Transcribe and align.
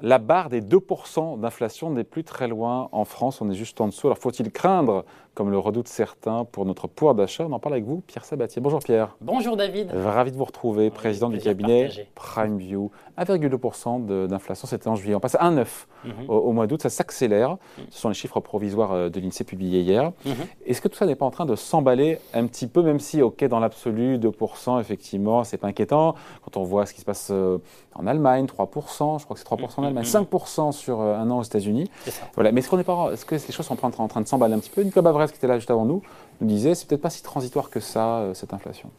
la 0.00 0.18
barre 0.18 0.48
des 0.48 0.60
2% 0.60 1.40
d'inflation 1.40 1.90
n'est 1.90 2.04
plus 2.04 2.24
très 2.24 2.48
loin 2.48 2.88
en 2.92 3.04
France, 3.04 3.40
on 3.40 3.50
est 3.50 3.54
juste 3.54 3.80
en 3.80 3.88
dessous. 3.88 4.06
Alors 4.06 4.18
faut-il 4.18 4.50
craindre, 4.52 5.04
comme 5.38 5.52
le 5.52 5.58
redoutent 5.60 5.86
certains, 5.86 6.44
pour 6.44 6.64
notre 6.64 6.88
pouvoir 6.88 7.14
d'achat 7.14 7.46
On 7.48 7.52
en 7.52 7.60
parle 7.60 7.74
avec 7.74 7.84
vous, 7.84 8.00
Pierre 8.00 8.24
Sabatier. 8.24 8.60
Bonjour 8.60 8.80
Pierre. 8.80 9.16
Bonjour 9.20 9.56
David. 9.56 9.92
Ravi 9.92 10.32
de 10.32 10.36
vous 10.36 10.44
retrouver, 10.44 10.90
président 10.90 11.28
du 11.28 11.38
cabinet 11.38 12.08
PrimeView. 12.16 12.90
1,2% 13.18 14.26
d'inflation, 14.26 14.66
c'était 14.66 14.88
en 14.88 14.94
juillet. 14.94 15.14
On 15.14 15.20
passe 15.20 15.36
à 15.36 15.50
1,9 15.50 15.66
mhm. 16.04 16.12
au, 16.28 16.52
mois 16.52 16.66
d'août, 16.66 16.82
ça 16.82 16.90
s'accélère. 16.90 17.50
Mhm. 17.50 17.84
Ce 17.90 18.00
sont 18.00 18.08
les 18.08 18.14
chiffres 18.14 18.40
provisoires 18.40 18.92
euh, 18.92 19.08
de 19.10 19.20
l'INSEE 19.20 19.44
publiés 19.44 19.80
hier. 19.80 20.12
Mhm. 20.24 20.34
Est-ce 20.66 20.80
que 20.80 20.88
tout 20.88 20.96
ça 20.96 21.06
n'est 21.06 21.16
pas 21.16 21.26
en 21.26 21.30
train 21.30 21.46
de 21.46 21.56
s'emballer 21.56 22.18
un 22.34 22.46
petit 22.46 22.66
peu, 22.66 22.82
même 22.82 23.00
si, 23.00 23.22
ok, 23.22 23.44
dans 23.44 23.60
l'absolu, 23.60 24.18
2%, 24.18 24.80
effectivement, 24.80 25.44
c'est 25.44 25.56
pas 25.56 25.68
inquiétant. 25.68 26.14
Quand 26.44 26.56
on 26.56 26.62
voit 26.62 26.86
ce 26.86 26.94
qui 26.94 27.00
se 27.00 27.06
passe 27.06 27.28
euh, 27.30 27.58
en 27.94 28.06
Allemagne, 28.06 28.46
3%, 28.46 29.18
je 29.18 29.24
crois 29.24 29.34
que 29.34 29.38
c'est 29.38 29.48
3% 29.48 29.80
en 29.80 29.84
Allemagne, 29.84 30.04
5% 30.04 30.72
sur 30.72 31.00
euh, 31.00 31.16
un 31.16 31.30
an 31.30 31.38
aux 31.38 31.42
États-Unis. 31.42 31.90
Voilà. 32.34 32.52
Mais 32.52 32.60
est-ce, 32.60 32.68
qu'on 32.68 32.78
est 32.78 32.84
pas, 32.84 33.10
est-ce 33.12 33.24
que 33.24 33.34
les 33.34 33.52
choses 33.52 33.66
sont 33.66 33.84
en 33.84 33.90
train, 33.90 34.04
en 34.04 34.08
train 34.08 34.20
de 34.20 34.28
s'emballer 34.28 34.54
un 34.54 34.60
petit 34.60 34.70
peu 34.70 34.82
Nicolas 34.82 35.02
Bavrez, 35.02 35.27
qui 35.32 35.38
était 35.38 35.46
là 35.46 35.58
juste 35.58 35.70
avant 35.70 35.84
nous, 35.84 36.02
nous 36.40 36.46
disait 36.46 36.74
c'est 36.74 36.86
peut-être 36.86 37.02
pas 37.02 37.10
si 37.10 37.22
transitoire 37.22 37.70
que 37.70 37.80
ça, 37.80 38.30
cette 38.34 38.52
inflation. 38.52 38.90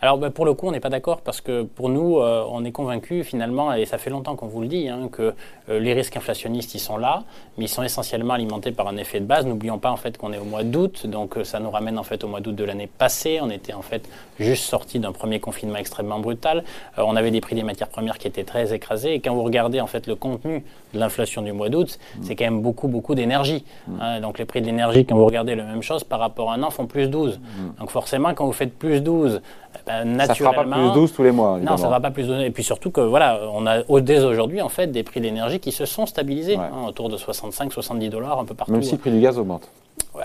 Alors 0.00 0.16
bah, 0.16 0.30
pour 0.30 0.44
le 0.44 0.54
coup, 0.54 0.68
on 0.68 0.70
n'est 0.70 0.78
pas 0.78 0.90
d'accord 0.90 1.22
parce 1.22 1.40
que 1.40 1.62
pour 1.62 1.88
nous, 1.88 2.18
euh, 2.18 2.44
on 2.48 2.64
est 2.64 2.70
convaincu 2.70 3.24
finalement, 3.24 3.72
et 3.72 3.84
ça 3.84 3.98
fait 3.98 4.10
longtemps 4.10 4.36
qu'on 4.36 4.46
vous 4.46 4.60
le 4.60 4.68
dit, 4.68 4.88
hein, 4.88 5.08
que 5.10 5.34
euh, 5.68 5.80
les 5.80 5.92
risques 5.92 6.16
inflationnistes, 6.16 6.72
ils 6.76 6.80
sont 6.80 6.96
là, 6.98 7.24
mais 7.56 7.64
ils 7.64 7.68
sont 7.68 7.82
essentiellement 7.82 8.34
alimentés 8.34 8.70
par 8.70 8.86
un 8.86 8.96
effet 8.96 9.18
de 9.18 9.24
base. 9.24 9.44
N'oublions 9.44 9.78
pas 9.78 9.90
en 9.90 9.96
fait 9.96 10.16
qu'on 10.16 10.32
est 10.32 10.38
au 10.38 10.44
mois 10.44 10.62
d'août, 10.62 11.06
donc 11.08 11.36
euh, 11.36 11.42
ça 11.42 11.58
nous 11.58 11.70
ramène 11.70 11.98
en 11.98 12.04
fait 12.04 12.22
au 12.22 12.28
mois 12.28 12.40
d'août 12.40 12.54
de 12.54 12.62
l'année 12.62 12.86
passée. 12.86 13.40
On 13.42 13.50
était 13.50 13.72
en 13.72 13.82
fait 13.82 14.08
juste 14.38 14.64
sorti 14.64 15.00
d'un 15.00 15.10
premier 15.10 15.40
confinement 15.40 15.78
extrêmement 15.78 16.20
brutal. 16.20 16.62
on 16.96 17.16
avait 17.16 17.32
des 17.32 17.40
prix 17.40 17.56
des 17.56 17.64
matières 17.64 17.88
premières 17.88 18.18
qui 18.18 18.28
étaient 18.28 18.44
très 18.44 18.72
écrasés. 18.72 19.14
Et 19.14 19.20
quand 19.20 19.34
vous 19.34 19.42
regardez 19.42 19.80
en 19.80 19.88
fait 19.88 20.06
le 20.06 20.14
contenu 20.14 20.62
de 20.94 20.98
l'inflation 21.00 21.42
du 21.42 21.52
mois 21.52 21.70
d'août, 21.70 21.98
mmh. 21.98 22.22
c'est 22.22 22.36
quand 22.36 22.44
même 22.44 22.62
beaucoup 22.62 22.86
beaucoup 22.86 23.16
d'énergie. 23.16 23.64
Mmh. 23.88 23.92
Hein. 24.00 24.20
donc 24.20 24.38
les 24.38 24.44
prix 24.44 24.60
de 24.60 24.66
l'énergie, 24.66 25.04
quand 25.04 25.16
vous 25.16 25.26
regardez 25.26 25.56
la 25.56 25.64
même 25.64 25.82
chose 25.82 26.04
par 26.04 26.20
rapport 26.20 26.52
à 26.52 26.54
un 26.54 26.62
an, 26.62 26.70
font 26.70 26.86
plus 26.86 27.08
12. 27.08 27.38
Mmh. 27.38 27.80
Donc 27.80 27.90
forcément, 27.90 28.32
quand 28.34 28.46
vous 28.46 28.52
faites 28.52 28.78
plus 28.78 29.00
12, 29.00 29.40
bah, 29.86 30.26
ça 30.26 30.32
ne 30.32 30.34
fera 30.34 30.52
pas 30.52 30.64
plus 30.64 30.92
12 30.92 31.12
tous 31.12 31.22
les 31.22 31.32
mois. 31.32 31.58
Non, 31.58 31.76
ça 31.76 31.86
ne 31.86 31.90
va 31.90 32.00
pas 32.00 32.10
plus 32.10 32.26
12. 32.26 32.42
Et 32.42 32.50
puis 32.50 32.62
surtout 32.62 32.90
que 32.90 33.00
voilà, 33.00 33.40
on 33.52 33.66
a 33.66 33.82
dès 34.00 34.22
aujourd'hui 34.24 34.60
en 34.60 34.68
fait 34.68 34.88
des 34.88 35.02
prix 35.02 35.20
d'énergie 35.20 35.60
qui 35.60 35.72
se 35.72 35.86
sont 35.86 36.06
stabilisés 36.06 36.56
hein, 36.56 36.86
autour 36.86 37.08
de 37.08 37.16
65-70 37.16 38.08
dollars 38.10 38.38
un 38.38 38.44
peu 38.44 38.54
partout. 38.54 38.72
Même 38.72 38.82
si 38.82 38.92
le 38.92 38.98
prix 38.98 39.10
du 39.10 39.20
gaz 39.20 39.38
augmente. 39.38 39.68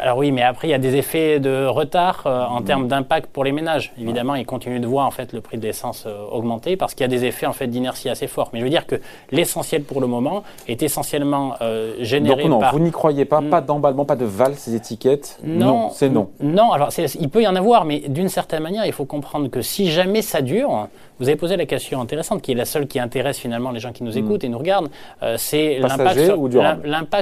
Alors 0.02 0.18
oui, 0.18 0.32
mais 0.32 0.42
après, 0.42 0.68
il 0.68 0.72
y 0.72 0.76
a 0.76 0.80
des 0.80 0.96
effets 0.96 1.40
de 1.40 1.66
retard 1.66 2.24
euh, 2.26 2.46
en 2.46 2.62
mm. 2.62 2.66
termes 2.66 2.88
d'impact 2.88 3.30
pour 3.32 3.44
les 3.44 3.52
ménages. 3.52 3.94
Évidemment, 4.00 4.36
ils 4.36 4.46
continuent 4.46 4.80
de 4.80 4.88
voir 4.88 5.06
en 5.06 5.12
fait, 5.12 5.34
le 5.34 5.42
prix 5.42 5.58
de 5.58 5.64
l'essence 5.64 6.06
euh, 6.06 6.26
augmenter 6.32 6.78
parce 6.78 6.94
qu'il 6.94 7.04
y 7.04 7.06
a 7.06 7.10
des 7.10 7.26
effets 7.26 7.46
en 7.46 7.54
fait, 7.54 7.68
d'inertie 7.68 8.10
assez 8.10 8.28
forts. 8.28 8.50
Mais 8.54 8.60
je 8.60 8.64
veux 8.64 8.70
dire 8.70 8.86
que 8.86 8.96
l'essentiel 9.32 9.84
pour 9.84 10.02
le 10.02 10.08
moment 10.08 10.44
est 10.68 10.84
essentiellement 10.84 11.56
euh, 11.62 11.96
généré 12.00 12.44
Donc 12.44 12.52
non, 12.52 12.60
par... 12.60 12.74
vous 12.74 12.80
n'y 12.80 12.92
croyez 12.92 13.26
pas, 13.26 13.42
mm. 13.42 13.50
pas 13.50 13.62
d'emballement, 13.62 14.06
pas 14.06 14.16
de 14.16 14.26
valse, 14.26 14.60
ces 14.60 14.76
étiquettes? 14.76 15.40
Non, 15.44 15.90
c'est 15.90 16.10
non. 16.10 16.30
Non, 16.40 16.72
alors 16.72 16.90
il 16.98 17.30
peut 17.30 17.42
y 17.42 17.48
en 17.48 17.56
avoir, 17.56 17.86
mais 17.86 18.00
d'une 18.00 18.30
certaine 18.30 18.64
manière, 18.64 18.86
il 18.86 18.94
faut 18.94 19.06
comprendre 19.06 19.50
que 19.50 19.62
si 19.62 19.92
jamais 19.92 20.22
ça 20.22 20.42
dure, 20.42 20.88
vous 21.20 21.28
avez 21.28 21.36
posé 21.36 21.58
la 21.58 21.66
question 21.66 22.02
intéressante, 22.02 22.42
qui 22.42 22.52
est 22.52 22.56
la 22.56 22.66
seule 22.66 22.88
qui 22.88 23.00
intéresse 23.00 23.38
finalement 23.38 23.72
les 23.72 23.80
gens 23.80 23.92
qui 23.92 24.04
nous 24.04 24.14
mm. 24.14 24.18
écoutent 24.18 24.44
et 24.44 24.50
nous 24.50 24.58
regardent, 24.58 24.90
c'est 25.38 25.80
l'impact 25.80 26.20
sur, 26.20 26.36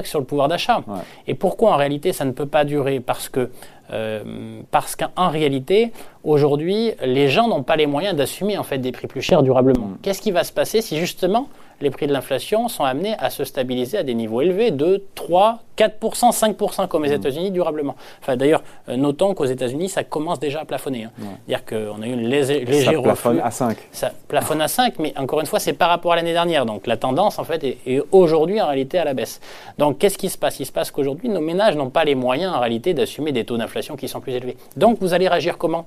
sur, 0.06 0.20
le 0.20 0.24
pouvoir 0.24 0.48
d'achat. 0.48 0.82
Et 1.26 1.34
pourquoi 1.34 1.72
en 1.72 1.76
réalité 1.76 2.12
ça 2.12 2.24
ne 2.24 2.32
peut 2.32 2.46
pas 2.46 2.64
durer? 2.64 3.00
Parce 3.00 3.28
que 3.28 3.50
euh, 3.92 4.60
parce 4.70 4.96
qu'en 4.96 5.28
réalité, 5.28 5.92
aujourd'hui, 6.24 6.92
les 7.04 7.28
gens 7.28 7.48
n'ont 7.48 7.62
pas 7.62 7.76
les 7.76 7.86
moyens 7.86 8.16
d'assumer 8.16 8.58
en 8.58 8.62
fait 8.62 8.78
des 8.78 8.92
prix 8.92 9.06
plus 9.06 9.22
chers 9.22 9.42
durablement. 9.42 9.86
Mm. 9.86 9.98
Qu'est-ce 10.02 10.22
qui 10.22 10.30
va 10.30 10.44
se 10.44 10.52
passer 10.52 10.80
si 10.80 10.98
justement 10.98 11.48
les 11.82 11.90
prix 11.90 12.06
de 12.06 12.12
l'inflation 12.12 12.68
sont 12.68 12.84
amenés 12.84 13.14
à 13.18 13.28
se 13.28 13.44
stabiliser 13.44 13.98
à 13.98 14.02
des 14.02 14.14
niveaux 14.14 14.40
élevés 14.40 14.70
de 14.70 15.02
3, 15.14 15.58
4%, 15.76 16.32
5% 16.56 16.86
comme 16.88 17.04
les 17.04 17.10
mmh. 17.10 17.14
États-Unis 17.14 17.50
durablement? 17.50 17.96
Enfin, 18.20 18.36
D'ailleurs, 18.36 18.62
euh, 18.88 18.96
notons 18.96 19.34
qu'aux 19.34 19.46
États-Unis, 19.46 19.88
ça 19.88 20.04
commence 20.04 20.38
déjà 20.38 20.60
à 20.60 20.64
plafonner. 20.64 21.04
Hein. 21.04 21.10
C'est-à-dire 21.46 21.64
qu'on 21.64 22.02
a 22.02 22.06
eu 22.06 22.12
une 22.12 22.28
légère 22.28 22.92
Ça 22.94 23.02
plafonne 23.02 23.40
à 23.40 23.50
5. 23.50 23.76
Ça 23.90 24.12
plafonne 24.28 24.60
à 24.60 24.68
5, 24.68 24.94
mais 25.00 25.12
encore 25.18 25.40
une 25.40 25.46
fois, 25.46 25.58
c'est 25.58 25.72
par 25.72 25.88
rapport 25.88 26.12
à 26.12 26.16
l'année 26.16 26.32
dernière. 26.32 26.66
Donc 26.66 26.86
la 26.86 26.96
tendance, 26.96 27.38
en 27.38 27.44
fait, 27.44 27.64
est, 27.64 28.02
aujourd'hui 28.12 28.60
en 28.60 28.66
réalité 28.66 28.98
à 28.98 29.04
la 29.04 29.14
baisse. 29.14 29.40
Donc 29.78 29.98
qu'est-ce 29.98 30.18
qui 30.18 30.28
se 30.28 30.38
passe? 30.38 30.60
Il 30.60 30.66
se 30.66 30.72
passe 30.72 30.90
qu'aujourd'hui, 30.90 31.28
nos 31.28 31.40
ménages 31.40 31.76
n'ont 31.76 31.90
pas 31.90 32.04
les 32.04 32.14
moyens 32.14 32.54
en 32.54 32.60
réalité 32.60 32.94
d'assumer 32.94 33.32
des 33.32 33.44
taux 33.44 33.56
d'inflation 33.56 33.81
qui 33.96 34.08
sont 34.08 34.20
plus 34.20 34.32
élevés. 34.32 34.56
Donc 34.76 34.98
vous 35.00 35.14
allez 35.14 35.28
réagir 35.28 35.58
comment? 35.58 35.86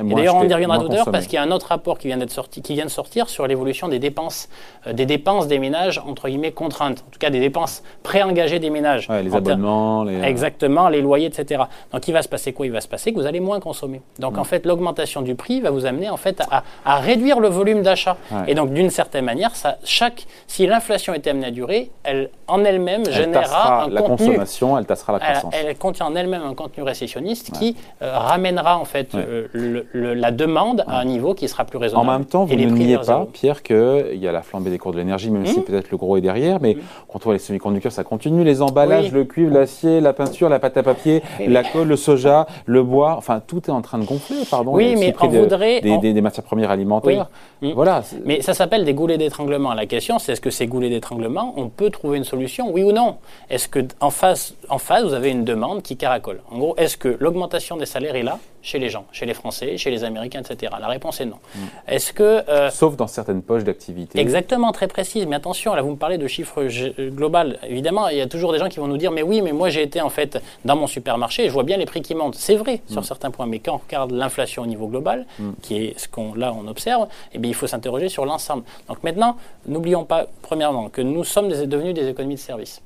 Et 0.00 0.14
d'ailleurs, 0.14 0.36
on 0.36 0.48
y 0.48 0.52
reviendra 0.52 0.78
tout 0.78 0.90
à 0.90 0.94
l'heure 0.94 1.10
parce 1.10 1.26
qu'il 1.26 1.34
y 1.34 1.38
a 1.38 1.42
un 1.42 1.50
autre 1.50 1.66
rapport 1.66 1.98
qui 1.98 2.08
vient, 2.08 2.18
sorti, 2.28 2.62
qui 2.62 2.74
vient 2.74 2.84
de 2.84 2.90
sortir 2.90 3.28
sur 3.28 3.46
l'évolution 3.46 3.88
des 3.88 3.98
dépenses, 3.98 4.48
euh, 4.86 4.92
des 4.92 5.06
dépenses 5.06 5.48
des 5.48 5.58
ménages, 5.58 6.00
entre 6.06 6.28
guillemets, 6.28 6.52
contraintes. 6.52 7.04
En 7.06 7.10
tout 7.10 7.18
cas, 7.18 7.30
des 7.30 7.40
dépenses 7.40 7.82
préengagées 8.02 8.58
des 8.58 8.70
ménages. 8.70 9.08
les 9.08 9.34
abonnements. 9.34 10.04
Les... 10.04 10.22
Exactement, 10.22 10.88
les 10.88 11.02
loyers, 11.02 11.26
etc. 11.26 11.62
Donc, 11.92 12.06
il 12.08 12.12
va 12.12 12.22
se 12.22 12.28
passer 12.28 12.52
quoi? 12.52 12.66
Il 12.66 12.72
va 12.72 12.80
se 12.80 12.88
passer 12.88 13.12
que 13.12 13.18
vous 13.18 13.26
allez 13.26 13.40
moins 13.40 13.60
consommer. 13.60 14.00
Donc, 14.18 14.38
en 14.38 14.44
fait, 14.44 14.66
l'augmentation 14.66 15.22
du 15.22 15.34
prix 15.34 15.60
va 15.60 15.70
vous 15.70 15.86
amener 15.86 16.10
en 16.10 16.16
fait 16.16 16.42
à, 16.84 16.98
réduire 17.00 17.40
le 17.40 17.48
volume 17.48 17.82
d'achat. 17.82 18.16
Et 18.46 18.54
donc, 18.54 18.72
d'une 18.72 18.90
certaine 18.90 19.24
manière, 19.24 19.54
ça, 19.56 19.78
chaque, 19.84 20.26
si 20.46 20.66
l'inflation 20.66 21.14
était 21.14 21.30
amenée 21.30 21.46
à 21.46 21.50
durer, 21.50 21.90
elle, 22.04 22.30
en 22.46 22.64
elle-même, 22.64 23.04
générera 23.10 23.84
un 23.84 23.88
la 23.88 24.02
consommation, 24.02 24.78
elle 24.78 24.86
tassera 24.86 25.12
la 25.14 25.18
croissance. 25.20 25.54
Elle, 25.56 25.76
contient 25.76 26.06
en 26.06 26.14
elle-même 26.14 26.42
un 26.42 26.54
contenu 26.54 26.82
récessionniste 26.82 27.52
qui 27.52 27.76
euh, 28.02 28.16
ramènera 28.16 28.78
en 28.78 28.84
fait 28.84 29.14
euh, 29.14 29.48
le, 29.52 29.86
la 29.94 30.30
demande 30.30 30.84
à 30.86 31.00
un 31.00 31.04
niveau 31.04 31.34
qui 31.34 31.48
sera 31.48 31.64
plus 31.64 31.78
raisonnable. 31.78 32.08
En 32.08 32.12
même 32.12 32.24
temps, 32.24 32.44
vous 32.44 32.54
ne 32.54 32.66
niez 32.66 32.98
pas, 32.98 33.26
Pierre, 33.32 33.62
qu'il 33.62 34.16
y 34.16 34.28
a 34.28 34.32
la 34.32 34.42
flambée 34.42 34.70
des 34.70 34.78
cours 34.78 34.92
de 34.92 34.98
l'énergie, 34.98 35.30
même 35.30 35.46
si 35.46 35.58
hmm 35.58 35.62
peut-être 35.62 35.90
le 35.90 35.98
gros 35.98 36.16
est 36.16 36.22
derrière, 36.22 36.58
mais 36.60 36.78
quand 37.06 37.18
on 37.20 37.24
voit 37.24 37.32
les 37.34 37.38
semi-conducteurs, 37.38 37.92
ça 37.92 38.02
continue. 38.02 38.44
Les 38.44 38.62
emballages, 38.62 39.12
le 39.12 39.24
cuivre, 39.24 39.52
l'acier, 39.52 40.00
la 40.00 40.12
peinture, 40.12 40.48
la 40.48 40.58
pâte 40.58 40.76
à 40.76 40.82
papier, 40.82 41.22
la 41.46 41.62
colle, 41.62 41.88
le 41.88 41.96
soja, 41.96 42.46
le 42.66 42.82
bois, 42.82 43.14
enfin, 43.16 43.40
tout 43.46 43.62
est 43.66 43.70
en 43.70 43.82
train 43.82 43.98
de 43.98 44.04
gonfler, 44.04 44.38
pardon. 44.50 44.74
Oui, 44.74 44.96
mais 44.98 45.14
on 45.20 45.28
voudrait... 45.28 45.80
Des, 45.80 46.20
matières 46.20 46.44
premières 46.44 46.70
alimentaires. 46.70 47.28
Hmm. 47.62 47.72
Voilà. 47.72 48.02
Mais 48.24 48.42
ça 48.42 48.54
s'appelle 48.54 48.84
des 48.84 48.94
goulets 48.94 49.18
d'étranglement. 49.18 49.74
La 49.74 49.86
question, 49.86 50.18
c'est 50.18 50.32
est-ce 50.32 50.40
que 50.40 50.50
ces 50.50 50.66
goulets 50.66 50.90
d'étranglement, 50.90 51.54
on 51.56 51.68
peut 51.68 51.90
trouver 51.90 52.18
une 52.18 52.24
solution, 52.24 52.70
oui 52.72 52.82
ou 52.82 52.92
non? 52.92 53.16
Est-ce 53.50 53.68
qu'en 53.68 54.10
face, 54.10 54.54
en 54.68 54.78
face, 54.78 55.04
vous 55.04 55.14
avez 55.14 55.30
une 55.30 55.44
demande 55.44 55.82
qui 55.82 55.96
caracole? 55.96 56.40
En 56.50 56.58
gros, 56.58 56.74
est-ce 56.76 56.96
que 56.96 57.16
l'augmentation 57.20 57.76
des 57.76 57.86
salaires 57.86 58.16
est 58.16 58.22
là 58.22 58.38
chez 58.62 58.78
les 58.78 58.90
gens, 58.90 59.06
chez 59.12 59.24
les 59.26 59.34
Français, 59.34 59.76
chez 59.78 59.90
les 59.90 60.04
Américains, 60.04 60.42
etc. 60.42 60.72
La 60.78 60.88
réponse 60.88 61.20
est 61.20 61.24
non. 61.24 61.38
Hmm. 61.54 61.60
Est-ce 61.88 62.12
que 62.12 62.22
euh, 62.48 62.70
sauf 62.70 62.96
dans 62.96 63.06
certaines 63.06 63.42
poches 63.42 63.64
d'activité 63.64 64.18
Exactement, 64.18 64.70
très 64.72 64.86
précise. 64.86 65.26
Mais 65.26 65.36
attention, 65.36 65.74
là 65.74 65.82
vous 65.82 65.92
me 65.92 65.96
parlez 65.96 66.18
de 66.18 66.26
chiffres 66.26 66.62
euh, 66.62 67.10
global. 67.10 67.58
Évidemment, 67.66 68.08
il 68.08 68.18
y 68.18 68.20
a 68.20 68.26
toujours 68.26 68.52
des 68.52 68.58
gens 68.58 68.68
qui 68.68 68.78
vont 68.78 68.86
nous 68.86 68.98
dire 68.98 69.12
mais 69.12 69.22
oui, 69.22 69.40
mais 69.40 69.52
moi 69.52 69.70
j'ai 69.70 69.82
été 69.82 70.00
en 70.00 70.10
fait 70.10 70.42
dans 70.64 70.76
mon 70.76 70.86
supermarché 70.86 71.44
et 71.44 71.48
je 71.48 71.52
vois 71.52 71.62
bien 71.62 71.78
les 71.78 71.86
prix 71.86 72.02
qui 72.02 72.14
montent. 72.14 72.34
C'est 72.34 72.56
vrai 72.56 72.82
sur 72.86 73.00
hmm. 73.00 73.04
certains 73.04 73.30
points, 73.30 73.46
mais 73.46 73.60
quand 73.60 73.74
on 73.74 73.80
regarde 73.86 74.10
l'inflation 74.10 74.62
au 74.62 74.66
niveau 74.66 74.88
global, 74.88 75.26
qui 75.62 75.76
est 75.76 75.98
ce 75.98 76.08
qu'on 76.08 76.34
là 76.34 76.54
on 76.54 76.68
observe, 76.68 77.08
eh 77.32 77.38
bien 77.38 77.49
il 77.50 77.54
faut 77.54 77.66
s'interroger 77.66 78.08
sur 78.08 78.24
l'ensemble. 78.24 78.64
Donc 78.88 79.02
maintenant, 79.02 79.36
n'oublions 79.66 80.04
pas 80.04 80.26
premièrement 80.42 80.88
que 80.88 81.02
nous 81.02 81.24
sommes 81.24 81.48
devenus 81.48 81.94
des 81.94 82.08
économies 82.08 82.36
de 82.36 82.40
service. 82.40 82.82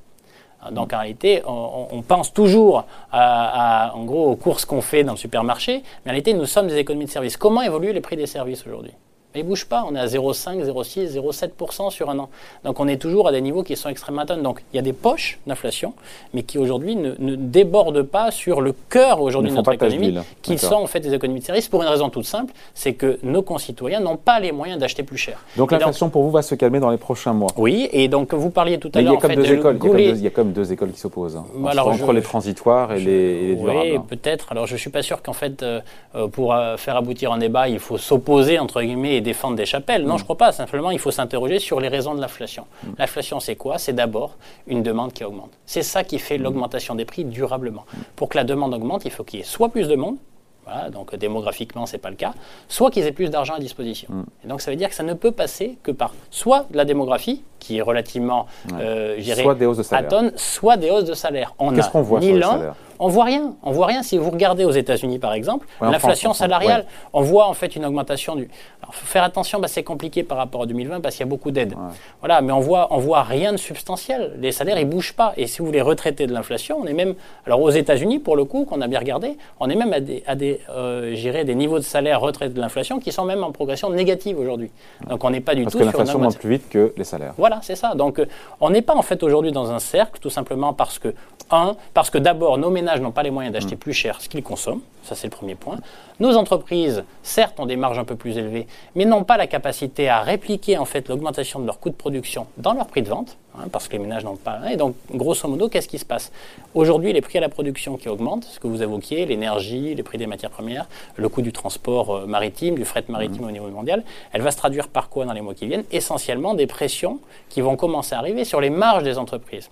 Donc 0.70 0.92
en 0.92 0.98
réalité, 0.98 1.42
on, 1.47 2.02
pense 2.02 2.32
toujours 2.32 2.86
en 3.12 4.04
gros 4.04 4.30
aux 4.30 4.36
courses 4.36 4.64
qu'on 4.64 4.80
fait 4.80 5.04
dans 5.04 5.12
le 5.12 5.19
supermarché, 5.19 5.82
mais 6.04 6.10
en 6.10 6.12
réalité, 6.12 6.32
nous 6.32 6.47
sommes 6.47 6.69
des 6.69 6.78
économies 6.78 7.04
de 7.04 7.10
services. 7.10 7.36
Comment 7.36 7.62
évoluent 7.62 7.92
les 7.92 8.00
prix 8.00 8.16
des 8.16 8.26
services 8.26 8.66
aujourd'hui? 8.66 8.92
Mais 9.34 9.41
il 9.41 9.45
ne 9.45 9.49
bouge 9.49 9.67
pas. 9.67 9.84
On 9.89 9.95
est 9.95 9.99
à 9.99 10.06
0,5, 10.06 10.65
0,6, 10.65 11.19
0,7% 11.19 11.91
sur 11.91 12.09
un 12.09 12.19
an. 12.19 12.28
Donc 12.65 12.78
on 12.78 12.87
est 12.87 12.97
toujours 12.97 13.28
à 13.28 13.33
des 13.33 13.41
niveaux 13.41 13.62
qui 13.62 13.77
sont 13.77 13.89
extrêmement 13.89 14.25
tonnes. 14.25 14.43
Donc 14.43 14.62
il 14.72 14.77
y 14.77 14.78
a 14.78 14.83
des 14.83 14.93
poches 14.93 15.39
d'inflation, 15.47 15.95
mais 16.33 16.43
qui 16.43 16.59
aujourd'hui 16.59 16.97
ne, 16.97 17.34
débordent 17.34 18.03
pas 18.03 18.31
sur 18.31 18.61
le 18.61 18.75
cœur 18.89 19.21
aujourd'hui 19.21 19.50
de 19.50 19.56
notre 19.56 19.73
économie, 19.73 20.17
qui 20.43 20.59
sont 20.59 20.75
en 20.75 20.87
fait 20.87 21.00
des 21.00 21.15
économies 21.15 21.41
de 21.41 21.44
services 21.44 21.69
pour 21.69 21.82
une 21.82 21.88
raison 21.88 22.08
toute 22.08 22.26
simple, 22.26 22.53
c'est 22.75 22.94
que 22.94 23.19
nos 23.23 23.43
concitoyens 23.43 24.00
n'ont 24.00 24.17
pas 24.17 24.38
les 24.41 24.53
moyens 24.53 24.79
d'acheter 24.79 25.03
plus 25.03 25.19
cher. 25.19 25.38
Donc 25.56 25.73
l'inflation 25.73 26.11
pour 26.11 26.23
vous 26.23 26.31
va 26.31 26.43
se 26.43 26.55
calmer 26.55 26.81
dans 26.81 26.91
les 26.91 26.97
prochains 26.97 27.32
mois. 27.32 27.50
Oui, 27.56 27.88
et 27.93 28.08
donc 28.08 28.32
vous 28.35 28.50
parliez 28.50 28.79
tout 28.79 28.91
à 28.94 29.03
l'heure. 29.03 29.12
Il 29.12 29.14
y 29.14 29.19
a 29.19 29.20
comme 29.20 29.35
deux 29.35 29.53
écoles. 29.53 30.00
Il 30.00 30.23
y 30.23 30.26
a 30.26 30.31
comme 30.31 30.53
deux 30.53 30.73
écoles 30.73 30.93
qui 30.93 31.00
s'opposent. 31.00 31.37
Hein. 31.37 31.44
entre, 31.62 32.12
les 32.12 32.23
transitoires 32.23 32.93
et, 32.93 33.00
les, 33.00 33.56
durables. 33.56 33.81
Oui, 33.81 33.99
peut-être. 34.08 34.53
Alors 34.53 34.67
je 34.67 34.76
suis 34.76 34.91
pas 34.91 35.03
sûr 35.03 35.23
qu'en 35.23 35.32
fait, 35.32 35.62
euh, 35.62 35.81
euh, 36.14 36.29
pour 36.29 36.55
euh, 36.55 36.76
faire 36.76 36.97
aboutir 36.97 37.32
un 37.32 37.38
débat, 37.38 37.69
il 37.69 37.79
faut 37.79 37.99
s'opposer 37.99 38.58
entre 38.58 38.82
guillemets 38.82 39.20
défendre 39.25 39.56
des 39.56 39.67
chapelles. 39.67 40.05
Non, 40.05 40.15
mm. 40.15 40.19
je 40.19 40.23
ne 40.23 40.25
crois 40.25 40.38
pas. 40.38 40.53
Simplement, 40.53 40.93
il 40.93 41.00
faut 41.00 41.11
s'interroger 41.11 41.59
sur 41.59 41.81
les 41.81 41.88
raisons 41.88 42.15
de 42.15 42.21
l'inflation. 42.21 42.67
Mm. 42.85 42.88
L'inflation, 42.99 43.41
c'est 43.41 43.56
quoi? 43.56 43.79
C'est 43.79 43.93
d'abord 43.93 44.37
une 44.69 44.85
demande 44.85 45.12
qui 45.12 45.25
augmente. 45.25 45.50
C'est 45.67 45.82
ça 45.82 46.05
qui 46.05 46.21
fait 46.21 46.38
mm. 46.38 46.43
l'augmentation 46.43 46.94
des 46.94 47.05
prix 47.05 47.25
durablement. 47.25 47.85
Pour 48.15 48.29
que 48.29 48.37
la 48.37 48.44
demande 48.44 48.73
augmente, 48.73 49.05
il 49.05 49.11
faut 49.11 49.25
qu'il 49.25 49.41
y 49.41 49.43
ait 49.43 49.47
soit 49.47 49.71
plus 49.71 49.88
de 49.88 49.97
monde, 49.97 50.17
voilà, 50.65 50.88
donc 50.91 51.15
démographiquement, 51.15 51.85
ce 51.85 51.93
n'est 51.93 51.99
pas 51.99 52.11
le 52.11 52.17
cas, 52.17 52.32
soit 52.69 52.91
qu'ils 52.91 53.05
aient 53.05 53.12
plus 53.12 53.29
d'argent 53.29 53.55
à 53.55 53.59
disposition. 53.59 54.09
Et 54.43 54.49
donc 54.49 54.62
ça 54.62 54.71
veut 54.71 54.79
dire 54.79 54.88
que 54.88 54.94
ça 54.94 55.03
ne 55.03 55.12
peut 55.12 55.32
passer 55.32 55.77
que 55.82 55.91
par 55.91 56.15
soit 56.31 56.67
de 56.70 56.77
la 56.77 56.87
démographie, 56.87 57.43
qui 57.64 57.78
est 57.78 57.82
relativement, 57.82 58.46
euh, 58.78 59.16
soit 59.22 59.55
des 59.55 59.64
hausses 59.66 59.78
de 59.78 59.82
salaire. 59.82 60.06
à 60.06 60.11
tonne, 60.11 60.32
soit 60.37 60.76
des 60.76 60.90
hausses 60.90 61.05
de 61.05 61.14
salaire. 61.14 61.55
Qu'est-ce 61.75 61.88
qu'on 61.90 62.02
voit 62.02 62.20
sur 62.20 62.43
salaires 62.43 62.75
on 62.99 63.08
voit 63.08 63.25
rien. 63.25 63.55
On 63.62 63.72
voit 63.72 63.87
rien. 63.87 64.02
Si 64.02 64.19
vous 64.19 64.31
regardez 64.31 64.64
aux 64.64 64.70
États-Unis, 64.70 65.19
par 65.19 65.32
exemple, 65.32 65.66
l'inflation 65.81 66.32
salariale, 66.32 66.84
on 67.12 67.22
voit 67.22 67.46
en 67.46 67.55
fait 67.55 67.76
une 67.76 67.84
augmentation 67.84 68.37
du. 68.37 68.49
Alors, 68.82 68.94
faut 68.94 69.06
faire 69.06 69.25
attention, 69.25 69.58
bah, 69.61 69.69
c'est 69.69 69.82
compliqué 69.82 70.22
par 70.22 70.38
rapport 70.38 70.62
à 70.62 70.66
2020 70.66 71.00
parce 71.00 71.16
qu'il 71.16 71.25
y 71.25 71.28
a 71.28 71.31
beaucoup 71.31 71.50
d'aides. 71.50 71.75
Voilà, 72.20 72.40
mais 72.40 72.52
on 72.52 72.61
voit, 72.61 72.88
on 72.90 72.99
voit 72.99 73.22
rien 73.22 73.52
de 73.52 73.56
substantiel. 73.56 74.32
Les 74.38 74.52
salaires, 74.52 74.78
ils 74.78 74.88
bougent 74.88 75.14
pas. 75.14 75.32
Et 75.37 75.46
si 75.46 75.58
vous 75.58 75.67
voulez 75.67 75.81
retraiter 75.81 76.26
de 76.26 76.32
l'inflation, 76.32 76.78
on 76.82 76.87
est 76.87 76.93
même. 76.93 77.14
Alors 77.46 77.60
aux 77.62 77.70
États-Unis, 77.70 78.19
pour 78.19 78.37
le 78.37 78.44
coup, 78.44 78.64
qu'on 78.64 78.81
a 78.81 78.87
bien 78.87 78.99
regardé, 78.99 79.37
on 79.60 79.69
est 79.69 79.76
même 79.76 79.93
à 79.93 80.00
des, 80.00 80.22
à 80.26 80.34
des, 80.34 80.60
euh, 80.70 81.44
des 81.44 81.55
niveaux 81.55 81.78
de 81.78 81.84
salaire 81.84 82.20
retraite 82.20 82.55
de 82.55 82.60
l'inflation 82.60 83.00
qui 83.00 83.12
sont 83.12 83.25
même 83.25 83.43
en 83.43 83.52
progression 83.52 83.90
négative 83.90 84.38
aujourd'hui. 84.38 84.70
Donc 85.08 85.22
on 85.25 85.31
n'est 85.31 85.40
pas 85.40 85.55
du 85.55 85.64
tout. 85.64 85.70
Parce 85.70 85.76
que 85.76 85.84
l'inflation 85.84 86.19
monte 86.19 86.38
plus 86.38 86.50
vite 86.50 86.69
que 86.69 86.93
les 86.96 87.05
salaires. 87.05 87.34
Voilà, 87.55 87.62
c'est 87.62 87.77
ça. 87.77 87.95
Donc 87.95 88.19
euh, 88.19 88.27
on 88.61 88.71
n'est 88.71 88.83
pas 88.83 88.97
en 88.97 89.03
fait 89.03 89.23
aujourd'hui 89.23 89.53
dans 89.53 89.71
un 89.71 89.79
cercle, 89.79 90.19
tout 90.21 90.31
simplement 90.31 90.73
parce 90.73 90.99
que 90.99 91.15
un, 91.51 91.77
parce 91.93 92.11
que 92.11 92.19
d'abord 92.19 92.59
nos 92.59 92.71
ménages 92.71 93.01
n'ont 93.01 93.12
pas 93.12 93.23
les 93.23 93.31
moyens 93.31 93.53
d'acheter 93.53 93.77
mm. 93.77 93.79
plus 93.79 93.93
cher 93.93 94.21
ce 94.21 94.29
qu'ils 94.29 94.43
consomment. 94.43 94.81
Ça, 95.05 95.15
c'est 95.15 95.27
le 95.27 95.31
premier 95.31 95.55
point. 95.55 95.77
Nos 96.19 96.37
entreprises, 96.37 97.05
certes, 97.23 97.61
ont 97.61 97.67
des 97.67 97.77
marges 97.77 97.99
un 97.99 98.05
peu 98.05 98.17
plus 98.17 98.39
élevées, 98.39 98.67
mais 98.95 99.05
n'ont 99.05 99.25
pas 99.25 99.37
la 99.37 99.47
capacité 99.47 100.09
à 100.09 100.21
répliquer 100.21 100.79
en 100.79 100.85
fait 100.85 101.09
l'augmentation 101.09 101.61
de 101.61 101.67
leur 101.67 101.79
coût 101.79 101.91
de 101.91 101.95
production 101.95 102.47
dans 102.56 102.73
leur 102.73 102.87
prix 102.87 103.03
de 103.03 103.09
vente, 103.09 103.37
hein, 103.59 103.65
parce 103.71 103.89
que 103.89 103.93
les 103.93 103.99
ménages 103.99 104.25
n'ont 104.25 104.37
pas. 104.37 104.61
Et 104.73 104.77
donc, 104.77 104.95
grosso 105.11 105.49
modo, 105.49 105.69
qu'est-ce 105.69 105.89
qui 105.89 105.99
se 105.99 106.05
passe? 106.05 106.33
Aujourd'hui, 106.75 107.12
les 107.12 107.21
prix 107.21 107.39
à 107.39 107.41
la 107.41 107.49
production 107.49 107.97
qui 107.97 108.09
augmentent, 108.09 108.45
ce 108.45 108.61
que 108.61 108.67
vous 108.67 108.83
évoquiez, 108.83 109.27
l'énergie, 109.27 109.95
les 109.95 110.03
prix 110.03 110.19
des 110.19 110.27
matières 110.27 110.51
premières, 110.51 110.87
le 111.17 111.29
coût 111.29 111.43
du 111.43 111.53
transport 111.53 112.15
euh, 112.15 112.27
maritime, 112.27 112.75
du 112.75 112.85
fret 112.85 113.05
maritime 113.09 113.43
mmh. 113.43 113.49
au 113.49 113.51
niveau 113.51 113.69
mondial, 113.69 114.03
elle 114.33 114.43
va 114.43 114.51
se 114.51 114.56
traduire 114.56 114.89
par 114.89 115.09
quoi 115.09 115.25
dans 115.25 115.33
les 115.33 115.41
mois 115.41 115.55
qui 115.55 115.67
viennent? 115.67 115.85
Essentiellement 115.93 116.55
des 116.55 116.67
pressions 116.67 117.21
qui 117.49 117.61
vont 117.61 117.77
commencer 117.77 118.15
à 118.15 118.19
arriver 118.19 118.45
sur 118.45 118.61
les 118.61 118.71
marges 118.71 119.03
des 119.03 119.19
entreprises. 119.19 119.69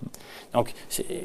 Donc, 0.53 0.73